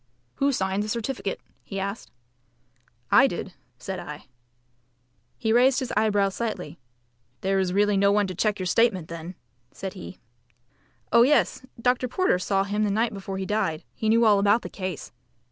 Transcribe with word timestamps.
"Who 0.37 0.51
signed 0.51 0.81
the 0.81 0.89
certificate?" 0.89 1.39
he 1.63 1.79
asked. 1.79 2.09
"I 3.11 3.27
did," 3.27 3.53
said 3.77 3.99
I. 3.99 4.25
He 5.37 5.53
raised 5.53 5.77
his 5.79 5.93
eyebrows 5.95 6.33
slightly. 6.33 6.79
"There 7.41 7.59
is 7.59 7.71
really 7.71 7.97
no 7.97 8.11
one 8.11 8.25
to 8.25 8.33
check 8.33 8.57
your 8.57 8.65
statement 8.65 9.09
then?" 9.09 9.35
said 9.71 9.93
he. 9.93 10.17
"Oh 11.11 11.21
yes, 11.21 11.63
Dr. 11.79 12.07
Porter 12.07 12.39
saw 12.39 12.63
him 12.63 12.83
the 12.83 12.89
night 12.89 13.13
before 13.13 13.37
he 13.37 13.45
died. 13.45 13.83
He 13.93 14.09
knew 14.09 14.25
all 14.25 14.39
about 14.39 14.63
the 14.63 14.69
case." 14.69 15.11